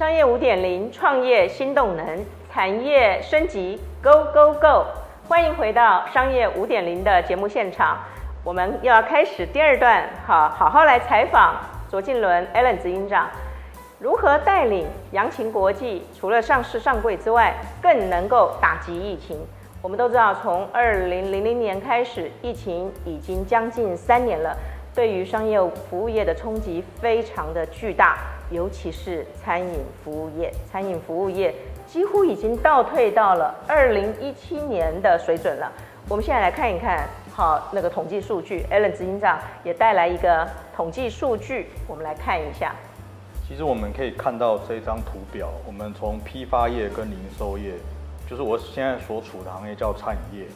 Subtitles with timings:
[0.00, 4.86] 商业五点零，创业新动能，产业升级，Go Go Go！
[5.28, 7.98] 欢迎回到商业五点零的节目现场，
[8.42, 11.54] 我们又要开始第二段，好，好好来采访
[11.90, 13.28] 卓敬伦 Allen 执行长，
[13.98, 19.38] 如何带领扬琴国际，除了上市上柜之外，更能够打击疫情。
[19.82, 24.56] 我们都知道，从二零零零年开始，疫情已经将近三年了。
[24.94, 28.16] 对于商业服务业的冲击非常的巨大，
[28.50, 31.54] 尤其是餐饮服务业，餐饮服务业
[31.86, 35.70] 几乎已经倒退到了二零一七年的水准了。
[36.08, 42.74] 我们现在来看一看，好，那个统计数据，Alan 执行长也带来一个统计数据，我们来看一下。
[43.46, 47.74] 其实我们可以看到这张图表，我们从批发业跟零售业，
[48.28, 50.46] 就是我现在所处的行业叫餐饮业。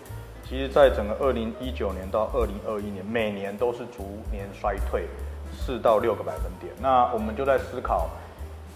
[0.47, 5.07] 其实，在整个二零一九年到二零二一年，每年都是逐年衰退
[5.55, 6.73] 四到六个百分点。
[6.83, 8.09] 那我们就在思考，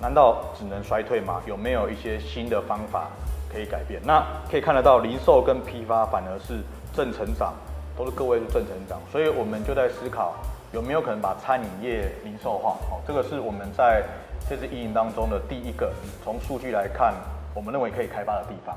[0.00, 1.42] 难道只能衰退吗？
[1.46, 3.08] 有没有一些新的方法
[3.52, 4.00] 可以改变？
[4.04, 6.62] 那可以看得到，零售跟批发反而是
[6.94, 7.52] 正成长，
[7.96, 8.98] 都是个位数正成长。
[9.10, 10.34] 所以我们就在思考，
[10.72, 12.70] 有没有可能把餐饮业零售化？
[12.90, 14.02] 哦，这个是我们在
[14.48, 15.92] 这次疫情当中的第一个，
[16.24, 17.12] 从数据来看，
[17.54, 18.76] 我们认为可以开发的地方。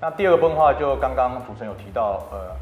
[0.00, 2.54] 那第二个分化就刚刚主持人有提到，呃，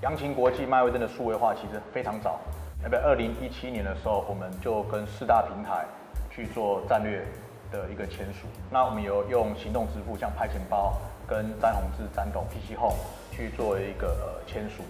[0.00, 2.38] 扬勤国际麦味登的数位化其实非常早，
[2.82, 5.84] 那在二零一七年的时候，我们就跟四大平台
[6.30, 7.24] 去做战略
[7.72, 8.46] 的一个签署。
[8.70, 12.98] 那我们有用行动支付，像拍钱包跟詹宏志、詹董、PC Home
[13.32, 14.82] 去做一个呃签署。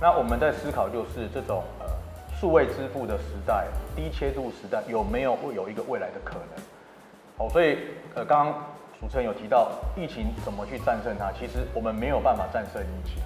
[0.00, 1.86] 那我们在思考就是这种呃
[2.38, 7.46] 数位支付的时代，低切度时代有没有会有一个未来的可能？
[7.46, 7.78] 哦，所以
[8.14, 8.54] 呃刚刚。
[9.00, 13.22] 主持人有提到疫情怎么去战胜它，其实我们没有办法战胜疫情，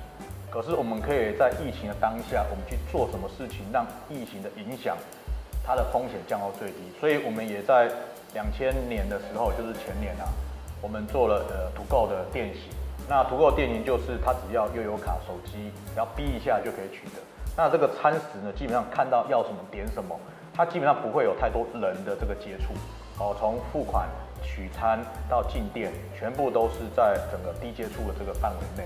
[0.53, 4.98] 可是我们可以在疫情的当下，我们去做什么事情，让疫情的影响
[5.64, 6.93] 它的风险降到最低。
[7.00, 7.91] 所以我们也在
[8.34, 10.28] 两千年的时候，就是前年啊，
[10.82, 12.65] 我们做了呃 To Go 的电型。
[13.09, 17.22] 那 To Go 电行就是它只要悠游卡、手机，然后逼一下就可以取得。
[17.56, 20.15] 那这个餐食呢，基本上看到要什么点什么，
[20.54, 22.75] 它基本上不会有太多人的这个接触。
[23.19, 24.06] 哦，从付款。
[24.44, 24.98] 取餐
[25.28, 28.82] 到进店，全部都是在整个低接触的这个范围内。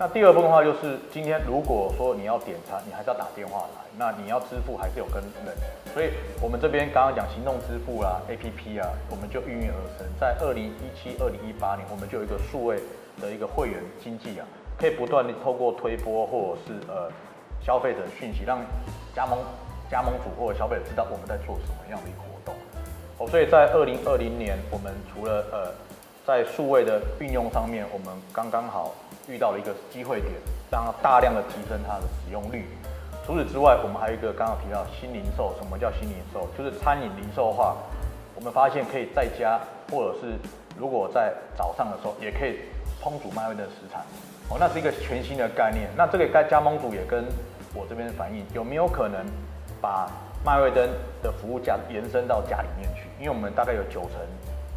[0.00, 5.54] 那第二部分的话，就是今天如果说你要点餐，你还是要打电话来，那你要支付还是有跟人。
[5.92, 6.08] 所以
[6.40, 10.06] 我们这边刚刚讲行动支付啊，APP 啊，我们就应运而生。
[10.18, 12.80] 在二零一七、二零一八年，我们就有一个数位
[13.20, 14.46] 的一个会员经济啊，
[14.78, 17.12] 可以不断的透过推播或者是呃
[17.60, 18.58] 消费者讯息，让
[19.14, 19.38] 加盟
[19.90, 22.54] 加盟主或者消费者知道我们在做什么样的一个活动。
[23.18, 25.68] 哦，所以在二零二零年，我们除了呃，
[26.26, 28.94] 在数位的运用上面，我们刚刚好
[29.30, 30.32] 遇到了一个机会点，
[30.70, 32.66] 让大量的提升它的使用率。
[33.24, 35.54] 除此之外，我们还有一个刚刚提到新零售。
[35.56, 36.48] 什么叫新零售？
[36.58, 37.76] 就是餐饮零售化。
[38.34, 40.34] 我们发现可以在家，或者是
[40.76, 42.58] 如果在早上的时候，也可以
[43.00, 44.00] 烹煮麦味登的食材。
[44.48, 45.88] 哦，那是一个全新的概念。
[45.96, 47.24] 那这个该加盟主也跟
[47.72, 49.24] 我这边反映，有没有可能
[49.80, 50.10] 把
[50.44, 50.88] 麦味登
[51.22, 54.18] 的服务价延伸到家里面去，因为我们大概有九成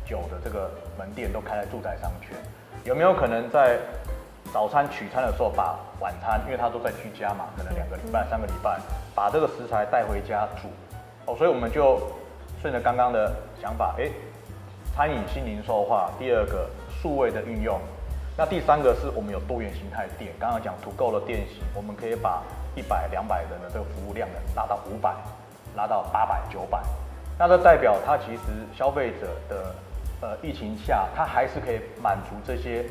[0.05, 0.69] 九的这个
[0.99, 2.37] 门店都开在住宅商圈，
[2.83, 3.79] 有没有可能在
[4.53, 8.79] 早餐取餐的时候把晚餐，因为他都在居家嘛，可能两个礼拜、三个礼拜，
[9.15, 10.69] 把这个食材带回家煮，
[11.25, 11.99] 哦，所以我们就
[12.61, 14.07] 顺着刚刚的想法，哎，
[14.95, 16.69] 餐饮新零售化，第二个
[17.01, 17.79] 数位的运用，
[18.37, 22.43] 那第三个是我们有多元形态店，刚刚讲 To Go 的店型，我们可以把
[22.75, 25.13] 一百、两百人的这个服务量呢拉到五百。
[25.75, 26.79] 拉到八百九百，
[27.35, 28.43] 那这代表它其实
[28.77, 29.75] 消费者的
[30.21, 32.85] 呃疫情下，它还是可以满足这些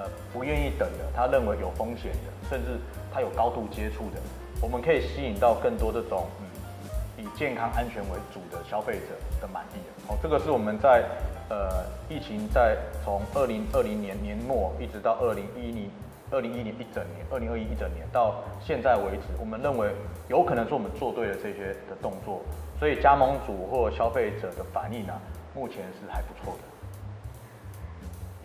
[0.00, 2.80] 呃不愿意等的，他认为有风险的，甚至
[3.12, 4.20] 他有高度接触的，
[4.62, 9.78] 我们可以吸引到更多这种嗯以健康安全为主的消费者的满意。
[10.08, 11.04] 哦，这个是我们在
[11.50, 15.90] 呃疫情在从二零二零年年末一直到二零一零。
[16.32, 19.90] 二零一零一整年，二零二一一整年到现在为止，我们认为
[20.28, 22.40] 有可能是我们做对了这些的动作，
[22.78, 25.12] 所以加盟组或消费者的反应呢、
[25.56, 26.62] 目前是还不错的。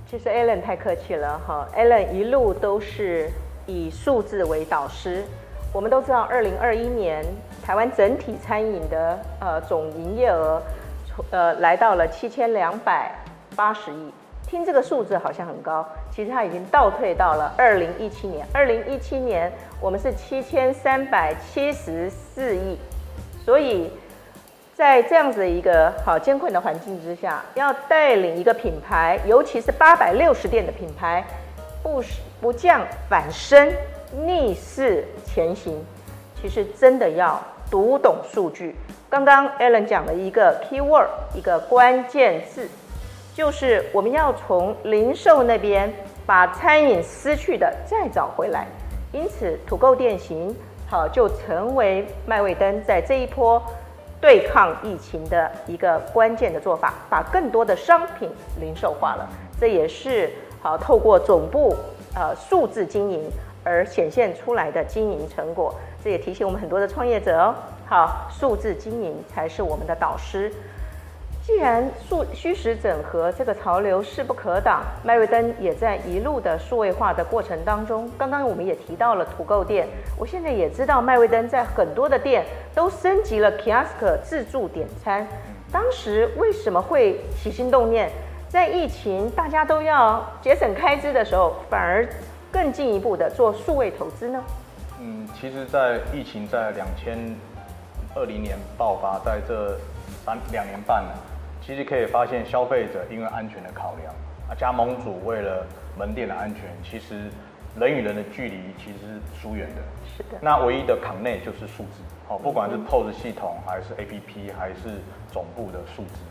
[0.08, 3.28] 其实 Alan 太客气了哈，Alan 一路都是
[3.66, 5.24] 以数字为导师。
[5.74, 7.26] 我们都知道，二零二一年
[7.64, 10.62] 台湾整体餐饮的呃总营业额，
[11.32, 13.12] 呃来到了七千两百
[13.56, 14.12] 八十亿。
[14.48, 18.46] 听这个数字好像很高，其实它已经倒退到了二零一七年。
[18.54, 22.78] 二零一七年我们是七千三百七十四亿，
[23.44, 23.92] 所以
[24.76, 31.24] 在这样子的一个好艰困的环境之下，要带领一个品牌，尤其是八百六十店的品牌，
[31.82, 32.04] 不
[32.42, 33.72] 不降反升，
[34.26, 35.82] 逆势前行，
[36.42, 37.42] 其实真的要
[37.72, 38.76] 读懂数据。
[39.10, 42.68] 刚刚 Alan 讲了一个 keyword，一个关键字。
[43.34, 45.94] 就是我们要从零售那边
[46.26, 48.68] 把餐饮失去的再找回来。
[49.14, 50.54] 因此，土购店型
[50.90, 53.62] 好就成为麦味登在这一波
[54.26, 58.28] 对抗疫情的一个关键的做法，把更多的商品
[58.60, 59.30] 零售化了。
[59.62, 61.76] 这也是好透过总部
[62.16, 63.30] 呃数字经营
[63.64, 65.76] 而显现出来的经营成果。
[66.04, 67.54] 这也提醒我们很多的创业者哦，
[67.86, 70.52] 好，数字经营才是我们的导师。
[71.46, 78.10] 既然数虚实整合这个潮流势不可挡，麦瑞登也在一路的数位化的过程当中。
[78.18, 79.88] 刚刚我们也提到了土购店，
[80.18, 82.44] 我现在也知道麦瑞登在很多的店
[82.74, 85.28] 都升级了 Kiosk 自助点餐。
[85.72, 88.10] 当时为什么会起心动念，
[88.50, 92.10] 在疫情大家都要节省开支的时候，反而
[92.52, 94.44] 更进一步的做数位投资呢？
[95.00, 97.36] 嗯，其实，在疫情在两千
[98.16, 99.78] 二零年爆发，在这
[100.26, 101.12] 三两年半呢。
[101.66, 104.14] 其实可以发现，消费者因为安全的考量，
[104.48, 105.66] 啊，加盟主为了
[105.98, 107.32] 门店的安全，其实
[107.76, 109.82] 人与人的距离其实是疏远的。
[110.16, 110.38] 是的。
[110.40, 115.02] 那唯一的扛内就是数字，好，不管是 POS 系统还是 APP 还是
[115.32, 116.22] 总部的数字。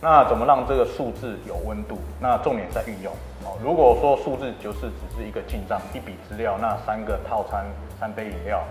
[0.00, 1.98] 那怎么让这个数字有温度？
[2.18, 3.12] 那重点在运用。
[3.44, 7.66] 哦，如果说数字就是只是一个进账一笔资料，那三个套餐
[8.00, 8.64] 三杯饮料，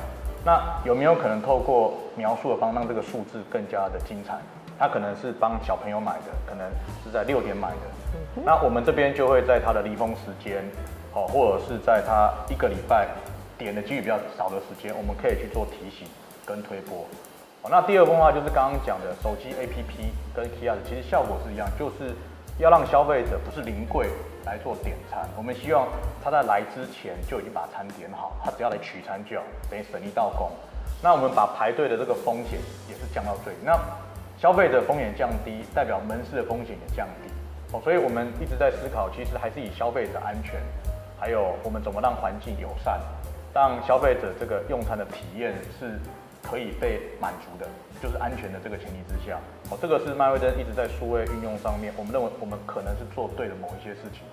[0.43, 4.39] 那有没有可能透过描述的方式让这个数字更加的精彩？
[4.81, 6.67] 他可能是帮小朋友买的，可能
[7.03, 7.85] 是在六点买的。
[8.35, 10.57] 嗯、那我们这边就会在他的离峰时间，
[11.13, 13.07] 哦，或者是在他一个礼拜
[13.59, 16.07] 点的几率比较少的时间，我们可以去做提醒
[16.43, 17.05] 跟推波。
[17.61, 22.15] 哦，那第二部分的话就是刚刚讲的手机 APP 跟 Kiosk，其实效果是一样，就是
[22.57, 24.09] 要让消费者不是临柜
[24.47, 25.87] 来做点餐，我们希望
[26.23, 30.49] 他在来之前就已经把餐点好，他只要来取餐就好，等于省一道工。
[31.03, 32.57] 那我们把排队的这个风险
[32.89, 33.59] 也是降到最低。
[33.63, 33.77] 那
[34.41, 37.29] 消费者风险降低，代表门市的风险也降低
[37.77, 40.59] 哦，所以我们一直在思考，其实还是以消费者安全，
[41.19, 42.99] 还有我们怎么让环境友善，
[43.53, 45.99] 让消费者这个用餐的体验是
[46.41, 47.69] 可以被满足的，
[48.01, 49.37] 就是安全的这个前提之下
[49.69, 54.23] 哦，这个是麦威登一直在数位运用上面，我们认为我们可能是做对了某一些事情。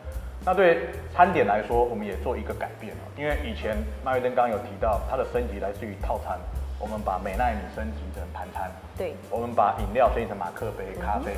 [0.42, 6.38] 那对餐点来说，我们也做一个改变了，因为以前麦威登刚刚有提到，它的升级来自于套餐。
[6.78, 11.32] 我们把美奈米升级成盘餐，对，我们把饮料升级成马克杯、咖啡。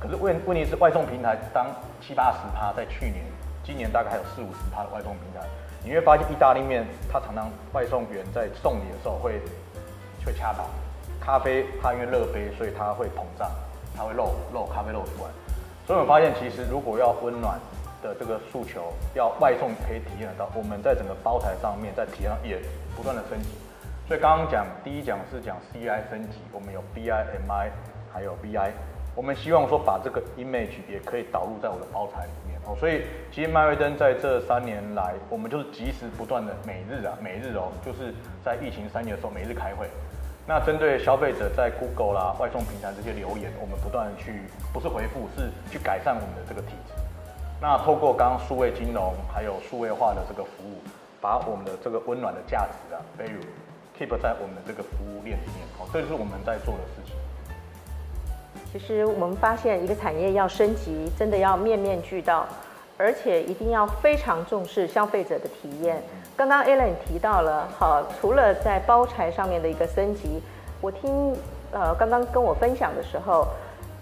[0.00, 1.66] 可是问问题是，外送平台当
[2.00, 3.24] 七八十趴，在去年，
[3.62, 5.46] 今年大概还有四五十趴的外送平台，
[5.84, 9.40] 你会发现意大利面它常常外送员在送你的时候会
[10.24, 10.66] 会掐到，
[11.20, 13.50] 咖啡它因为热杯，所以它会膨胀，
[13.96, 15.30] 它会漏漏咖啡漏出来。
[15.86, 17.60] 所以我们发现，其实如果要温暖
[18.02, 22.58] 的这个诉求，要外送可以体验得到，我们在整个包台上面在体验上也
[22.96, 23.50] 不断的升级。
[24.10, 27.12] 所以刚刚讲第一讲是讲 CI 升级，我们有 BI、
[27.46, 27.70] MI，
[28.12, 28.72] 还有 VI，
[29.14, 32.74] 我们希望说把这个 image 也可以导入在我的包材里面哦。
[32.80, 38.12] 所以其实麦瑞登在这三年来，我们就是及时不断的每日啊，每日哦，就是
[38.44, 39.86] 在疫情三年的时候每日开会。
[40.44, 44.42] 那针对消费者在 Google 啦、外送平台这些留言，我们不断的去
[44.72, 46.94] 不是回复，是去改善我们的这个体质。
[47.60, 50.82] 那透过刚刚数位金融还有数位化的这个服务，
[51.20, 53.40] 把我们的这个温暖的价值啊例如
[54.00, 57.14] keep 在我们的这个服务链里面，哦，这就是我们在做的事情。
[58.72, 62.46] 其实我们发现，一个产业要升级，真的要面面俱到，
[62.96, 66.02] 而且一定要非常重视消费者的体验。
[66.34, 70.40] 刚刚 Alan 提到了，好，除了在包材上面的一个升级，
[70.80, 71.36] 我听
[71.70, 73.46] 呃刚刚跟我分享的时候。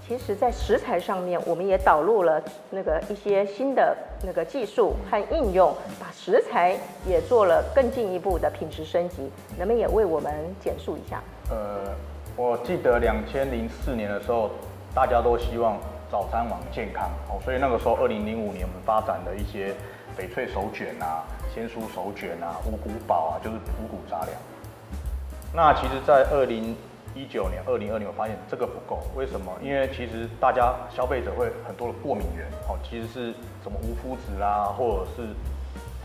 [0.09, 6.75] 其实，在食材上面，我们也导入了那个一些新的那个技术和应用，把食材
[7.07, 9.31] 也做了更进一步的品质升级。
[9.59, 10.33] 能不能也为我们
[10.65, 11.23] 简述一下？
[11.51, 11.93] 呃，
[12.37, 14.51] 我记得两千零四年的时候，
[14.95, 15.77] 大家都希望
[16.11, 19.75] 早餐往健康哦，所以那个时候二零零五年我们发展的一些
[20.19, 21.23] 翡翠手卷啊、
[21.55, 24.31] 鲜蔬手卷啊、五谷宝啊，就是五谷杂粮。
[25.53, 26.75] 那其实，在二零
[27.19, 29.53] 一九年、二零二零，我发现这个不够，为什么？
[29.61, 35.29] 因为其实大家消费者会很多的过敏源，哦，其实是什么无麸质啦，或者是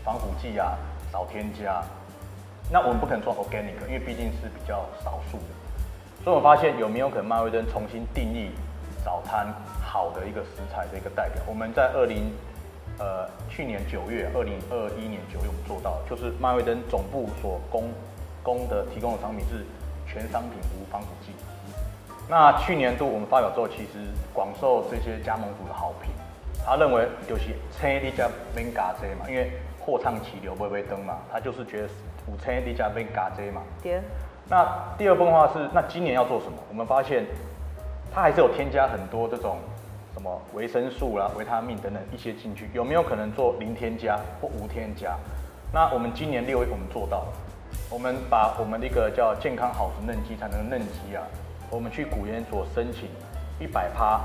[0.02, 0.76] 防腐剂啊，
[1.12, 1.84] 少添加。
[2.68, 6.24] 那我们不可能做 organic，因为毕竟是比较少数的。
[6.24, 8.50] 所以我发现有没有可能麦威登重新定义
[9.04, 9.46] 早餐
[9.80, 11.40] 好的一个食材的一个代表？
[11.46, 12.32] 我们在二零
[12.98, 17.84] 呃去年九月，二零二一年九月我们做到，就是麦威登总部所供
[18.42, 19.64] 供的提供的商品是。
[20.14, 21.32] 全商品无防腐剂。
[22.28, 23.98] 那去年度我们发表之后，其实
[24.32, 26.10] 广受这些加盟主的好评。
[26.64, 27.42] 他认为就是
[27.78, 31.88] 青你加免加这嘛，因为货畅其流不会登嘛，他就是觉得
[32.26, 33.60] 五青你加免加这嘛。
[33.82, 34.00] 对。
[34.48, 34.64] 那
[34.96, 36.56] 第二部分的话是，那今年要做什么？
[36.70, 37.26] 我们发现
[38.14, 39.58] 它还是有添加很多这种
[40.14, 45.16] 什么维生素啦、维他命等等一些进去，有没有可能做零添加或无添加？
[45.72, 47.26] 那我们今年六月我们做到了，
[47.94, 51.22] 我们把我们的一个叫健康好食嫩鸡才能嫩鸡啊，
[51.70, 53.08] 我们去古研所申请
[53.60, 54.20] 一百趴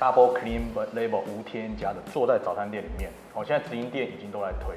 [0.00, 0.62] double clean
[0.96, 3.10] label 无添加的做在早餐店里面。
[3.34, 4.74] 我现在直营店已经都在推。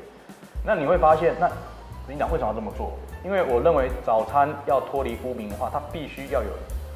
[0.62, 2.92] 那你会发现，那执行长为什么要这么做？
[3.24, 6.50] 因为我认为早餐要脱离污名化，它必须要有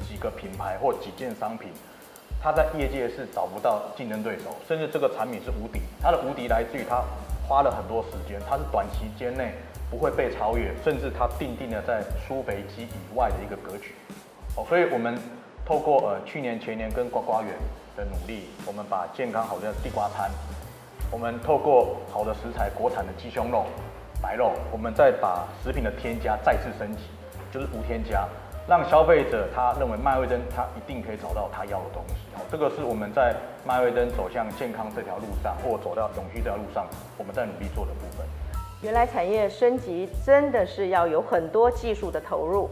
[0.06, 1.70] 几个品牌或几件商品。
[2.42, 5.80] 它在业界是找不到竞争对手，甚至这个产品是无敌。
[6.02, 7.02] 它的无敌来自于它
[7.48, 9.54] 花了很多时间，它是短期间内
[9.90, 13.94] 不会被超越，甚至它定定了在舒肥鸡以外的一个格局。
[14.54, 15.18] 哦，所以我们
[15.64, 17.54] 透过呃去年前年跟呱呱园
[17.96, 20.30] 的努力，我们把健康好的地瓜餐，
[21.10, 23.64] 我们透过好的食材，国产的鸡胸肉、
[24.20, 27.04] 白肉，我们再把食品的添加再次升级，
[27.50, 28.28] 就是无添加。
[28.68, 33.34] 让消费者他认为麦味登他一定可以找到他要的东西，哦，这个是我们在
[33.64, 38.26] 麦味登走向健康这条路上，或走到永续这条路上，我们在努力做的部分。
[38.82, 42.68] 原来产业升级真的是要有很多技术的投入，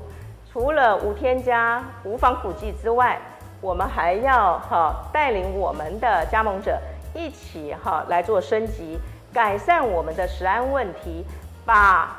[0.52, 3.18] 除了无添加、无防腐剂之外，
[3.62, 6.78] 我们还要哈带领我们的加盟者
[7.14, 8.98] 一起哈来做升级，
[9.32, 11.24] 改善我们的食安问题，
[11.64, 12.18] 把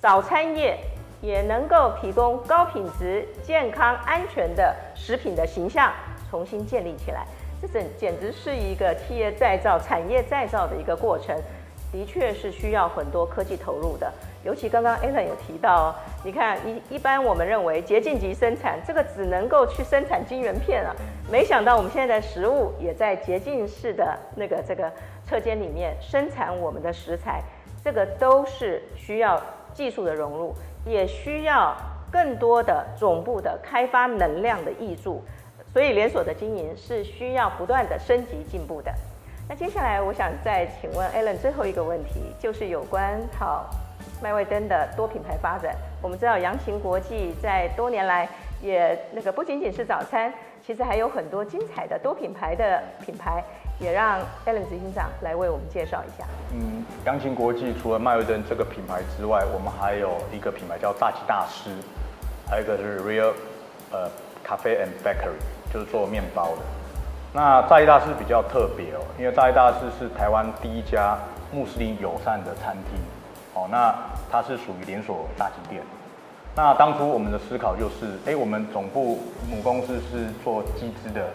[0.00, 0.76] 早餐业。
[1.24, 5.90] 也能够提供高品质、健康、安全的食品的形象
[6.30, 7.26] 重新建立起来，
[7.62, 11.34] 这简简直是一个企业再造、产业再造的一个过程，
[11.90, 14.12] 的确是需要很多科技投入的。
[14.44, 20.94] 尤其刚刚 Alan 有提到，你看一一般我们认为洁净级生产这个只能够去生产晶圆片啊，
[21.32, 24.92] 没想到我们现在的食物也在洁净式的那个这个
[25.26, 27.42] 车间里面生产我们的食材，
[27.82, 29.40] 这个都是需要
[29.72, 30.54] 技术的融入。
[30.86, 31.74] 也需要
[32.10, 35.22] 更多的总部的开发能量的益注，
[35.72, 38.92] 所以连锁的经营是需要不断的升级进步的。
[39.48, 43.68] 那接下来我想再请问 Alan 最后一个问题，就是有关好
[44.22, 45.74] 麦味登的多品牌发展。
[46.00, 48.28] 我们知道扬琴国际在多年来
[48.62, 53.42] 也那个不仅仅是早餐，其实还有很多精彩的多品牌的品牌。
[53.80, 56.24] 也让 Alan 执行长来为我们介绍一下。
[56.52, 61.70] 嗯，扬秦国际除了麦味登这个品牌之外，我们还有一个品牌叫炸鸡大师，
[62.48, 63.32] 还有一个是 Real
[63.90, 64.08] 呃
[64.46, 65.40] Cafe and Bakery，
[65.72, 66.62] 就是做面包的。
[67.32, 71.18] 那炸鸡大师比较特别哦，因为炸鸡大师是台湾第一家
[71.52, 73.00] 穆斯林友善的餐厅
[73.54, 73.66] 哦。
[73.70, 73.92] 那
[74.30, 75.82] 它是属于连锁炸鸡店。
[76.54, 79.18] 那当初我们的思考就是，哎，我们总部
[79.50, 81.28] 母公司是做鸡汁的。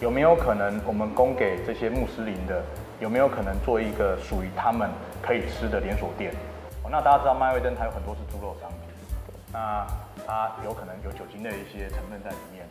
[0.00, 2.62] 有没有可能我们供给这些穆斯林的，
[3.00, 4.88] 有没有可能做一个属于他们
[5.20, 6.32] 可以吃的连锁店？
[6.84, 8.78] 哦，那大家知道麦味登它有很多是猪肉商品，
[9.52, 9.84] 那
[10.24, 12.64] 它有可能有酒精的一些成分在里面。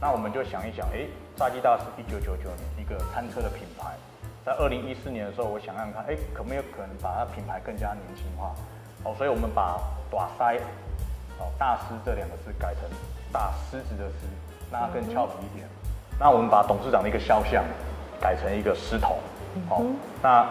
[0.00, 1.04] 那我们就想一想，哎，
[1.36, 3.92] 炸鸡大师一九九九年一个餐车的品牌，
[4.42, 8.54] 在二零一四年的时候，我想想看，哎，可没有可能把它品牌更加年轻化？
[9.04, 9.78] 哦，所以我们把
[10.10, 10.56] 大塞
[11.36, 12.88] 哦大师这两个字改成
[13.30, 14.24] 大狮子的狮，
[14.72, 15.68] 让它更俏皮一点。
[16.18, 17.64] 那我们把董事长的一个肖像
[18.20, 19.18] 改成一个狮头，
[19.68, 19.84] 好、哦，
[20.22, 20.46] 那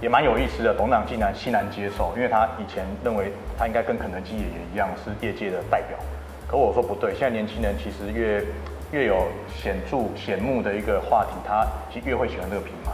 [0.00, 0.74] 也蛮有意思的。
[0.74, 5.98] 董事长竟然欣然接受，因为他以前认为他应该跟肯德基爷爷一样是业界的代表。
[6.46, 8.44] 可我说不对，现在年轻人其实越
[8.92, 12.92] 越有显著显目的一个话题，他其实越会喜欢这个品牌。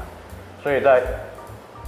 [0.63, 1.03] 所以在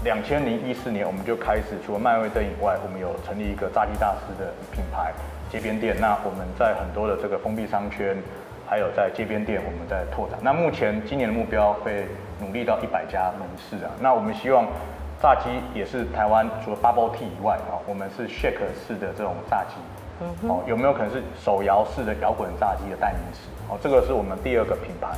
[0.02, 5.12] 两千零一四年，我们就开始除了麦味登以外，我们有成立一个炸鸡大师的品牌
[5.48, 5.96] 街边店。
[6.00, 8.16] 那我们在很多的这个封闭商圈。
[8.74, 10.36] 还有在街边店，我们在拓展。
[10.42, 12.08] 那目前今年的目标会
[12.40, 13.90] 努力到一百家门市啊。
[14.00, 14.66] 那我们希望
[15.22, 19.76] 炸鸡也是台湾除了 Bubble Tea 以外啊，我们是 Shake 式的这种炸鸡。
[20.20, 23.46] 嗯哦，有没有可能是手摇式的摇滚炸鸡的代名词？
[23.70, 25.14] 哦，这个是我们第二个品牌。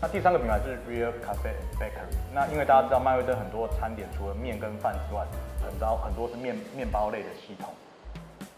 [0.00, 2.14] 那第三个品牌是 Real Cafe and Bakery。
[2.32, 5.26] 那因为大家知道麦味登很多餐点除了面跟饭之外，
[5.66, 7.74] 很多很多是面面包类的系统。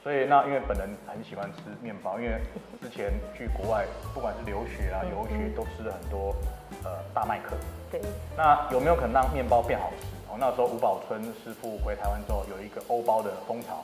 [0.07, 2.39] 所以那因为本人很喜欢吃面包，因为
[2.81, 3.85] 之前去国外，
[4.15, 6.33] 不管是留学啊、游学，都吃了很多
[6.85, 7.57] 呃大麦克。
[7.91, 8.01] 对。
[8.37, 10.07] 那有没有可能让面包变好吃？
[10.31, 13.83] 哦，那时候吴宝春师傅回台湾之后，有一个欧包的风潮，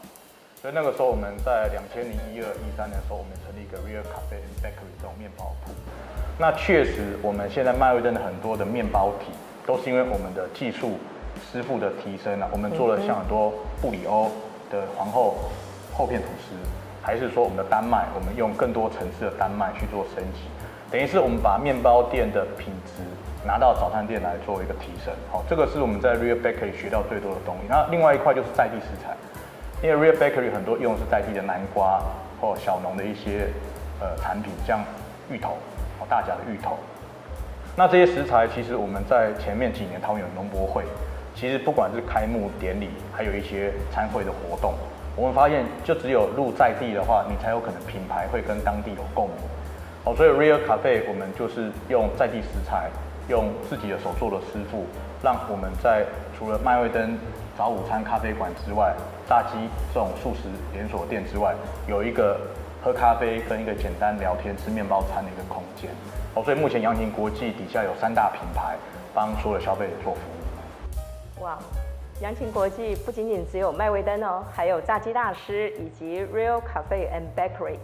[0.62, 5.72] 所以那个时候我们在两千零一二一三年的时候，我们成立一个 Real Cafe and Bakery 这种面包铺。
[6.38, 9.32] 那确实，我们现在麦味登的很多的面包体，
[9.66, 10.98] 都是因为我们的技术
[11.50, 14.30] 师傅的提升啊，我们做了像很多布里欧
[14.70, 15.34] 的皇后。
[15.92, 16.54] 厚片吐司，
[17.02, 20.40] 还是说我们的丹麦，我们用更多层次的丹麦去做升级，
[20.90, 23.02] 等于是我们把面包店的品质
[23.46, 25.12] 拿到早餐店来做一个提升。
[25.30, 27.66] 好，这个是我们在 Real Bakery 学到最多的东西。
[27.68, 29.14] 那另外一块就是在地食材，
[29.82, 32.00] 因为 Real Bakery 很多用的是在地的南瓜
[32.40, 33.48] 或小农的一些
[34.00, 34.80] 呃产品，像
[35.30, 35.58] 芋头，
[36.00, 36.78] 哦大甲的芋头，
[37.76, 40.84] 那这些食材其实我们在前面几年桃园有农博会，
[41.34, 44.74] 其实不管是开幕典礼，还有一些餐会的活动，
[45.14, 49.36] 我们发现就只有入在地的话，你才有可能品牌会跟当地有共鸣。
[50.04, 52.90] 哦，所以 Real Cafe 我们就是用在地食材，
[53.28, 54.86] 用自己的手做的师傅，
[55.22, 56.04] 让我们在
[56.36, 57.16] 除了麦味登
[57.56, 58.94] 早午餐咖啡馆之外，
[59.28, 61.54] 炸鸡这种素食连锁店之外，
[61.86, 62.40] 有一个
[62.82, 65.90] 喝咖啡跟一个简单聊天吃面包餐的一个空间。
[66.34, 68.76] 哦，所以目前扬晴国际底下有三大品牌，
[69.12, 71.44] 帮所有消费者做服务。
[71.44, 71.58] 哇，
[72.22, 77.78] 扬晴国际不仅仅只有麦威登哦，还有炸鸡大师以及 Real Cafe and Bakery，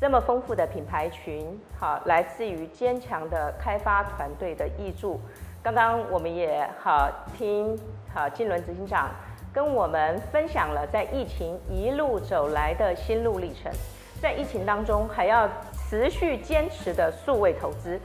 [0.00, 1.46] 这么丰富的品牌群，
[1.78, 5.20] 好，来自于坚强的开发团队的挹注。
[5.62, 7.78] 刚刚我们也好听
[8.14, 9.10] 好金伦执行长
[9.52, 13.70] 跟我们分享了在疫情一路走来的心路历程，
[14.18, 15.46] 在疫情当中还要。
[15.86, 18.00] 持续坚持的数位投资，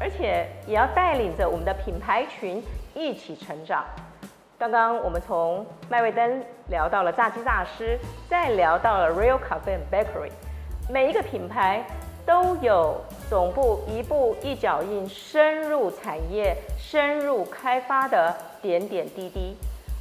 [0.00, 2.62] 而且也要带领着我们的品牌群
[2.94, 3.84] 一起成长。
[4.58, 10.30] 刚刚我们从麦味登聊到了炸鸡大师，再聊到了 Real Cafe and Bakery，
[10.88, 11.84] 每一个品牌
[12.24, 12.98] 都有
[13.28, 19.54] 总部一步一脚印深入产业、深入开发的点点滴滴。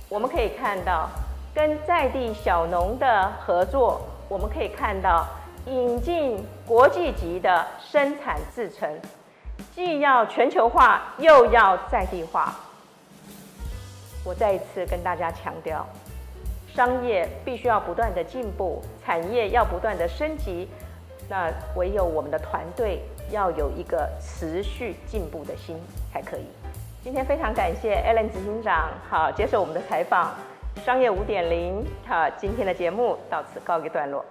[0.07, 1.09] 我们可以看到
[1.53, 5.25] 跟在地小农的合作，我们可以看到。
[5.67, 8.87] 引进国际级的生产制程，
[9.73, 12.53] 既要全球化，又要在地化。
[14.25, 15.87] 我再一次跟大家强调，
[16.73, 20.67] 商业必须要不断的进步，产业要不断的升级。
[21.29, 23.01] 那唯有我们的团队
[23.31, 25.79] 要有一个持续进步的心
[26.11, 26.45] 才可以。
[27.03, 30.33] 今天非常感谢 Alan 执行长，好，接受我们的采访。
[30.83, 34.25] 商业五点零，好，今天的节目到此告一段落。